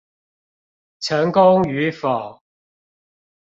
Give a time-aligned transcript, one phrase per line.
[0.99, 2.41] 成功與否